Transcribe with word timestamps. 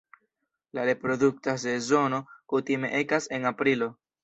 La 0.77 0.85
reprodukta 0.89 1.55
sezono 1.65 2.23
kutime 2.55 2.93
ekas 3.03 3.31
en 3.39 3.49
aprilo. 3.55 3.95